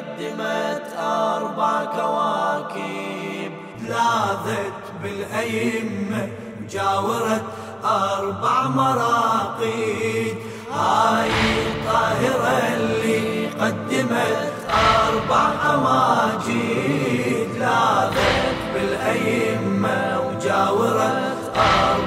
قدمت 0.00 0.86
أربع 0.98 1.84
كواكب. 1.84 3.52
لاذت 3.88 4.82
بالأئمة 5.02 6.28
وجاورت 6.62 7.42
أربع 7.84 8.68
مراقد 8.68 10.34
هاي 10.72 11.30
الطاهرة 11.66 12.74
اللي 12.74 13.46
قدمت 13.46 14.52
أربع 14.70 15.46
أماجد. 15.74 17.48
لاذت 17.58 18.56
بالأئمة 18.74 20.20
وجاورت 20.20 21.52
أربع 21.56 21.99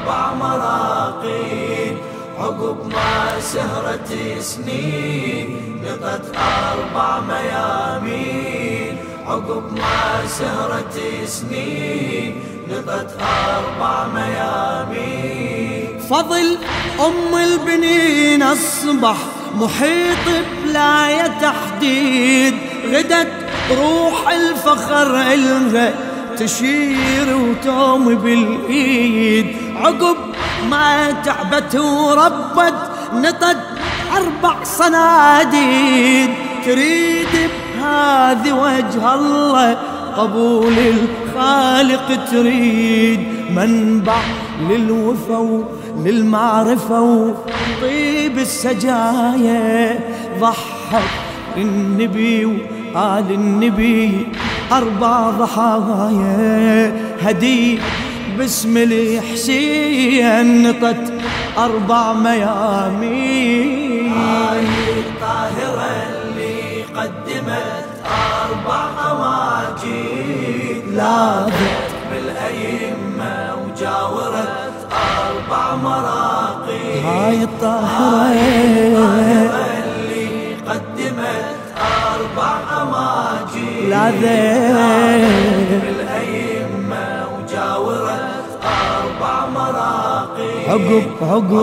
عقب 2.73 2.87
ما 2.87 3.39
سهرت 3.39 4.09
سنين 4.39 5.57
نطت 5.83 6.25
أربع 6.37 7.19
ميامين. 7.19 8.97
عقب 9.27 9.63
ما 9.73 10.27
سهرت 10.27 11.01
سنين 11.25 12.43
نطت 12.69 13.17
أربع 13.21 14.07
ميامين. 14.13 15.99
فضل 16.09 16.57
أم 16.99 17.37
البنين 17.37 18.43
أصبح 18.43 19.17
محيط 19.55 20.25
بلا 20.65 21.27
تحديد. 21.27 22.53
غدت 22.91 23.31
روح 23.71 24.29
الفخر 24.29 25.21
إلها 25.33 25.93
تشير 26.37 27.37
وتوم 27.37 28.15
بالإيد. 28.15 29.55
عقب 29.75 30.17
ما 30.69 31.11
تعبت 31.11 31.75
وربت 31.75 32.73
نطت 33.13 33.57
أربع 34.17 34.63
صناديد. 34.63 36.29
تريد 36.65 37.27
بهذه 37.77 38.53
وجه 38.53 39.13
الله 39.13 39.77
قبول 40.17 40.73
الخالق 40.77 42.25
تريد 42.31 43.19
منبع 43.55 44.21
للوفا 44.69 45.63
للمعرفة. 45.97 47.01
وطيب 47.01 48.37
السجايا 48.37 49.99
ضحك 50.39 51.03
النبي 51.57 52.45
وآل 52.45 53.31
النبي. 53.31 54.27
أربع 54.71 55.29
ضحايا 55.29 56.93
هدي 57.21 57.79
باسم 58.37 58.77
الحسين 58.77 60.63
نطت 60.63 61.13
أربع 61.57 62.13
ميامين. 62.13 64.11
هاي 64.11 64.65
الطاهرة 64.99 65.91
اللي 66.09 66.83
قدمت 66.83 67.87
أربع 68.05 68.83
أماجد 69.11 70.83
لاذت 70.93 71.91
بالأئمة 72.11 73.55
وجاورت 73.55 74.77
أربع 74.91 75.65
مراقي 75.75 76.87
هاي 77.05 77.43
الطاهرة. 77.43 79.07
اللي 79.83 80.55
قدمت 80.67 81.57
أربع 81.77 82.53
أماجد 82.81 83.89
لاذت 83.89 84.63
عقب 90.73 91.03
عقب 91.21 91.53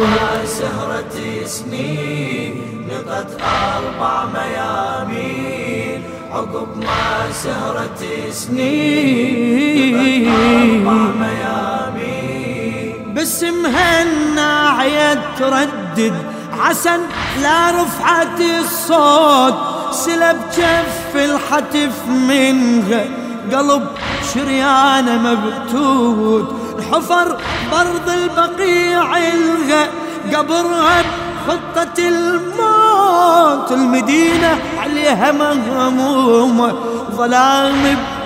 ما 0.00 0.46
سهرت 0.46 1.16
سنين 1.46 2.54
نطت 2.88 3.30
أربع 3.40 4.24
ميامين. 4.34 6.02
عقب 6.32 6.68
ما 6.76 7.32
سهرت 7.32 8.04
سنين 8.32 10.28
أربع 10.28 11.02
ميامين. 11.20 13.14
باسمها 13.14 14.02
الناعية 14.02 15.20
تردد 15.38 16.14
عسن 16.60 17.00
لا 17.42 17.70
رفعت 17.70 18.40
الصوت. 18.40 19.54
سلب 19.90 20.36
كف 20.56 21.16
الحتف 21.16 22.08
منها 22.08 23.04
قلب 23.52 23.86
شريانة 24.34 25.14
مبتوت. 25.18 26.63
حفر 26.92 27.36
برض 27.72 28.08
البقيع 28.08 29.16
الغى 29.16 29.86
قبرها 30.34 31.02
بخطة 31.46 32.08
الموت 32.08 33.72
المدينة 33.72 34.58
عليها 34.78 35.32
مهمومة 35.32 36.74
ظلام 37.16 37.82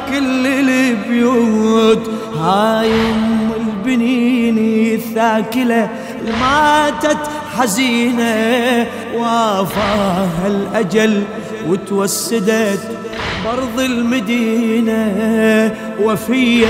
بكل 0.09 0.47
البيوت. 0.47 2.11
هاي 2.41 2.93
أم 2.93 3.51
البنين 3.57 4.59
الثاكلة 4.95 5.89
ماتت 6.41 7.19
حزينة. 7.59 8.87
وافاها 9.15 10.47
الأجل 10.47 11.23
وتوسدت 11.69 12.81
برض 13.45 13.81
المدينة 13.81 15.03
وفي 16.03 16.67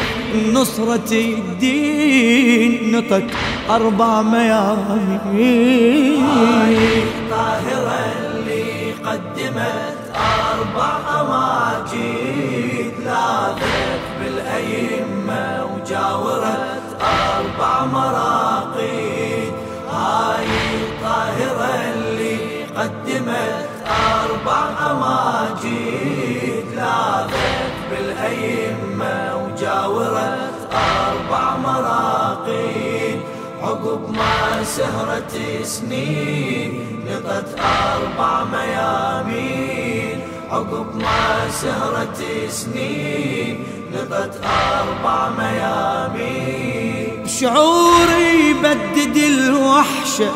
نصرة 0.52 1.12
الدين 1.12 2.96
نطت 2.96 3.24
أربع 3.70 4.22
ميامين. 4.22 5.38
الطاهرة 7.06 8.00
اللي 8.20 8.92
قدمت 8.92 9.98
أربع 10.14 10.92
أماجد. 11.20 12.92
لاذت 13.04 14.04
بالأئمة 14.20 15.64
وجاورت 15.64 16.86
أربع 17.00 17.84
مراقد. 17.84 19.52
هاي 19.92 20.46
الطاهرة 20.80 21.72
اللي 21.94 22.36
قدمت 22.76 23.68
أربع 23.86 24.62
أماجد. 24.90 26.17
ما 34.68 34.74
سهرت 34.74 35.64
سنين 35.64 37.00
نطت 37.06 37.56
أربع 37.58 38.44
ميامين. 38.44 40.20
عقب 40.50 40.96
ما 40.96 41.50
سهرت 41.50 42.22
سنين 42.50 43.64
نطت 43.94 44.40
أربع 44.44 45.28
ميامين. 45.38 47.26
شعوري 47.26 48.50
يبدد 48.50 49.16
الوحشة 49.16 50.30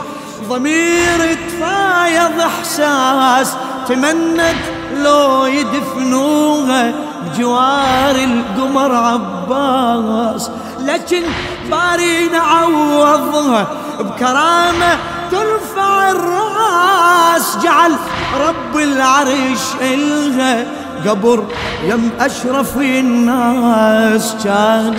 ضميري 0.49 1.37
تفايض 1.49 2.41
إحساس. 2.41 3.57
تمنت 3.89 4.63
لو 4.97 5.47
يدفنوها 5.47 6.93
بجوار 7.25 8.17
القمر 8.17 8.95
عباس. 8.95 10.51
لكن 10.81 11.23
باري 11.71 12.29
نعوضها 12.29 13.67
بكرامة 14.01 14.99
ترفع 15.31 16.11
الرأس. 16.11 17.59
جعل 17.63 17.93
رب 18.41 18.77
العرش 18.77 19.65
إلها 19.81 20.67
قبر 21.07 21.45
يم 21.89 22.11
أشرف 22.21 22.77
الناس. 22.77 24.37
كان 24.45 24.95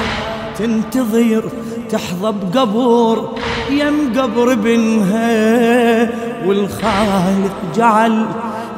تنتظر 0.57 1.43
تحظى 1.91 2.33
بقبر 2.41 3.29
يم 3.69 4.13
قبر 4.17 4.51
ابنها 4.51 6.09
والخالق 6.45 7.55
جعل 7.75 8.25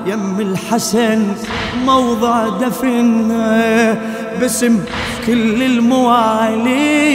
يم 0.05 0.39
الحسن 0.39 1.33
موضع 1.85 2.47
دفنها 2.47 3.93
باسم 4.39 4.79
كل 5.27 5.63
الموالين 5.63 7.05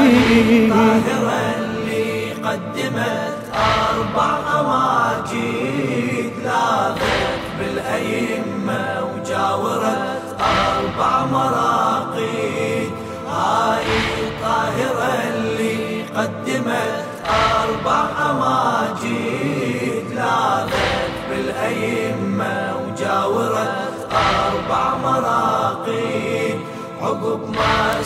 الطاهرة 0.72 1.42
اللي 1.58 2.34
قدمت 2.34 3.38
أربع 3.56 4.38
أماجد 4.60 6.32
لاذت 6.44 7.42
بالأئمة 7.60 8.84
وجاورت 9.04 10.24
أربع 10.40 11.14
مراقد 11.26 12.90
هاي 13.30 13.86
الطاهرة 14.28 15.12
اللي 15.36 15.78
قدمت 16.16 17.06
أربع 17.30 18.02
أماجد 18.32 19.63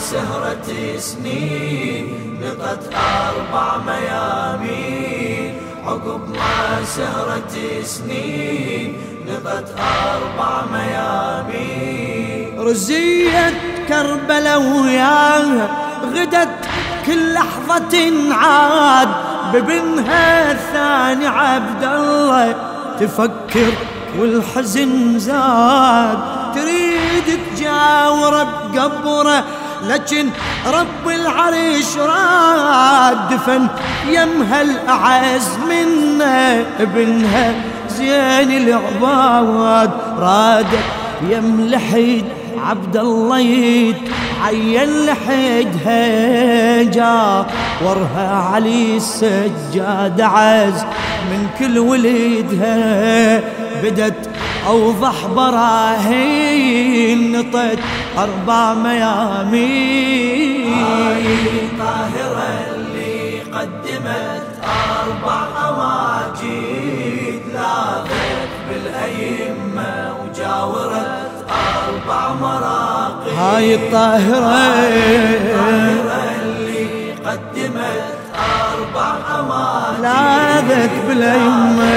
ما 0.08 0.14
سهرت 0.14 0.98
سنين 0.98 2.38
نطت 2.42 2.90
أربع 2.94 3.76
ميامين 3.86 5.54
عقب 5.86 6.20
ما 6.30 6.84
سهرت 6.84 7.84
سنين 7.84 8.96
نطت 9.28 9.74
أربع 9.78 10.62
ميامين 10.72 12.60
رزية 12.60 13.52
كربلة 13.88 14.58
وياها 14.58 15.68
غدت 16.14 16.58
كل 17.06 17.34
لحظة 17.34 18.12
عاد. 18.32 19.08
ببنها 19.52 20.52
الثاني 20.52 21.26
عبد 21.26 21.84
الله 21.84 22.54
تفكر 23.00 23.72
والحزن 24.18 25.18
زاد. 25.18 26.18
تريد 26.54 27.40
تجاورة 27.56 28.42
بقبره 28.72 29.44
لكن 29.86 30.28
رب 30.66 31.08
العرش 31.08 31.96
راد 31.96 33.28
دفن 33.30 33.66
يمها 34.08 34.62
الأعز 34.62 35.48
منه 35.68 36.64
ابنها. 36.80 37.54
زين 37.88 38.68
العباد 38.68 39.90
رادت 40.18 40.84
يم 41.30 41.60
لحيد 41.70 42.24
عبد 42.66 42.96
الله 42.96 43.38
يتعين 43.38 45.06
لحيدها 45.06 46.82
جا. 46.82 47.46
ورها 47.84 48.50
علي 48.54 48.96
السجاد 48.96 50.20
عز 50.20 50.84
من 51.30 51.46
كل 51.58 51.78
وليدها 51.78 53.40
بدت 53.82 54.27
أوضح 54.68 55.26
براهين 55.36 57.32
نطت 57.32 57.78
أربع 58.18 58.74
ميامين. 58.74 60.28
طاهرة 61.78 62.48
اللي 62.74 63.40
قدمت 63.40 64.46
أربع 64.64 65.40
أواجيد 65.68 67.42
لاذت 67.54 68.52
بالأئمة 68.68 69.92
وجاورت 70.20 71.32
أربع 71.50 72.22
مراقي 72.40 73.32
هاي 73.36 73.74
الطاهرة. 73.74 74.58
اللي 76.42 77.12
قدمت 77.12 78.18
أربع 78.34 79.10
أواجيد 79.38 80.00
لاذت 80.02 80.94
بالأيمة 81.08 81.94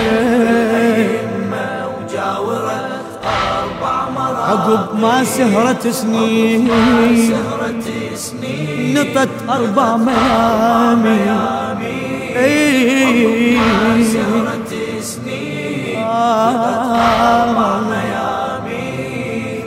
عقب 4.52 5.00
ما 5.02 5.24
سهرت 5.24 5.88
سنين. 5.88 6.68
سهرت 7.32 7.88
سنين. 8.16 9.00
نطت 9.00 9.30
أربع 9.50 9.98
ميامي. 9.98 11.20
سهرت 14.14 14.72
سنين. 15.02 16.06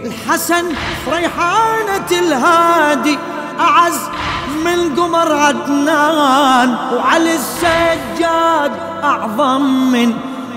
الحسن 0.04 0.64
ريحانة 1.12 2.10
الهادي 2.12 3.19
أعز 3.60 4.00
من 4.64 4.78
قمر 4.96 5.32
عدنان. 5.32 6.69
وعلي 6.94 7.34
السجاد 7.34 8.72
أعظم 9.04 9.62
من 9.92 10.08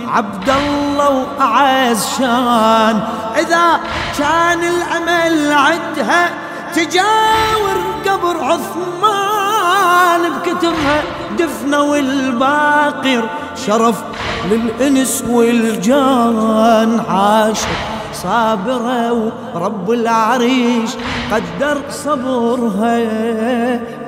عبد 0.08 0.50
الله 0.50 1.10
وأعز 1.10 2.02
شان. 2.18 2.98
إذا 3.40 3.80
كان 4.18 4.60
الأمل 4.64 5.52
عدها 5.52 6.30
تجاور 6.76 7.78
قبر 8.06 8.44
عثمان 8.44 10.22
بكترها 10.34 11.04
دفنة 11.40 11.82
والباقر 11.82 13.30
شرف 13.68 13.96
للإنس 14.52 15.24
والجان 15.30 17.02
عاشت 17.10 17.68
صابرة 18.24 19.12
ورب 19.54 19.92
العريش 19.92 20.92
قدر 21.32 21.78
صبرها. 21.90 22.98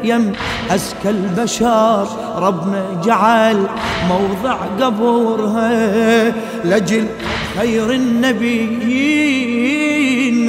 يم 0.03 0.33
أزكى 0.71 1.09
البشر 1.09 2.07
ربنا 2.35 2.85
جعل 3.03 3.67
موضع 4.09 4.57
قبرها 4.81 6.33
لجل 6.65 7.07
خير 7.59 7.91
النبيين. 7.91 9.19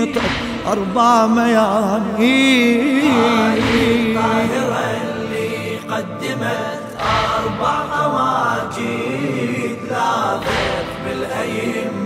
نطق 0.03 0.23
أربع 0.67 1.27
ميامين. 1.27 3.01
طاهرة 4.15 4.85
اللي 5.03 5.77
قدمت 5.91 6.83
أربع 7.01 7.77
أواجيد 8.05 9.79
لاذت 9.91 10.91
بالأئمة. 11.05 12.00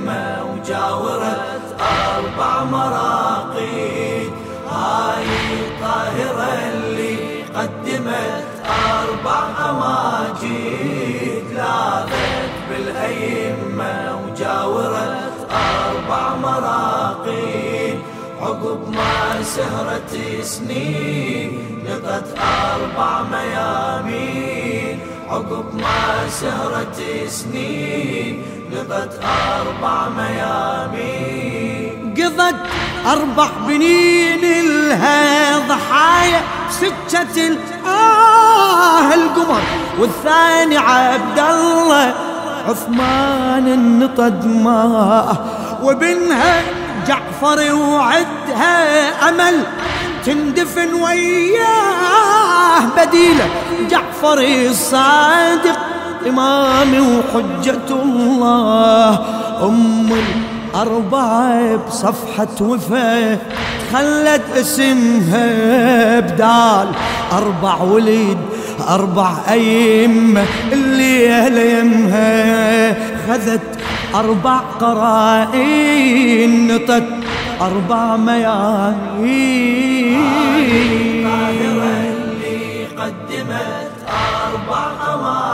وجاورت 0.64 1.64
أربع 1.80 2.64
مراقيد. 2.64 4.32
هاي 4.70 5.26
الطاهرة 5.60 6.52
اللي 6.72 7.16
قدمت 7.56 8.44
أربع 8.64 9.42
أواجيد 9.68 11.44
لاذت 11.54 12.54
بالأئمة 12.70 13.94
وجاورت 14.24 15.36
أربع 15.50 16.24
مراقيد. 16.36 17.98
عقب 18.40 18.80
ما 18.88 19.42
سهرت 19.42 20.12
سنين 20.42 21.50
نطت 21.84 22.28
أربع 22.38 23.22
ميامين. 23.22 24.98
عقب 25.28 25.74
ما 25.74 26.28
سهرت 26.28 27.02
سنين 27.28 28.33
نطت 28.84 29.20
أربع 29.60 30.08
ميامين. 30.08 32.14
قضت 32.16 32.56
أربع 33.06 33.48
بنين 33.66 34.40
لها 34.88 35.58
ضحايا 35.58 36.40
سكة 36.70 37.46
الآه 37.46 39.14
القمر 39.14 39.60
والثاني 39.98 40.76
عبد 40.76 41.38
الله 41.38 42.14
عثمان 42.68 43.68
النطد 43.68 44.46
ماه 44.46 45.36
وبنها 45.82 46.62
جعفر 47.06 47.74
وعدها 47.74 49.28
أمل 49.28 49.62
تندفن 50.24 50.94
وياه 50.94 52.80
بديلة. 52.96 53.48
جعفر 53.90 54.38
الصادق 54.38 55.78
إمامي 56.28 57.00
وحجة 57.00 57.88
الله. 58.02 59.18
أم 59.62 60.08
الأربعة 60.12 61.76
بصفحة 61.76 62.56
وفاة 62.60 63.38
خلت 63.92 64.42
اسمها 64.56 66.20
بدال. 66.20 66.88
أربع 67.32 67.82
وليد 67.82 68.38
أربع 68.88 69.32
أيمة 69.50 70.44
الليلة 70.72 71.60
يمها 71.60 72.94
خذت 73.28 73.78
أربع 74.14 74.58
قرائن 74.80 76.52
نطت 76.68 77.08
أربع 77.60 78.16
ميامين. 78.16 79.74
اللي 81.60 82.86
قدمت 82.98 83.92
أربع 84.08 84.84
أواجيد 85.12 85.53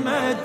قدمت 0.00 0.36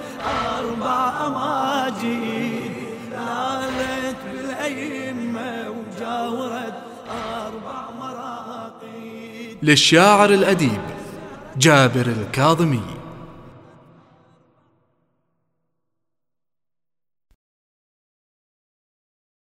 أربع 0.60 1.28
أماجيد 1.28 2.72
لالت 3.12 4.18
بالأئمة 4.34 5.70
وجاورت 5.70 6.74
أربع 7.10 7.90
مراقيد. 8.00 9.58
للشاعر 9.64 10.30
الأديب 10.30 10.82
جابر 11.58 12.06
الكاظمي. 12.06 12.95